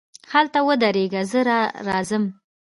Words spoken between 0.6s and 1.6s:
ودرېږه، زه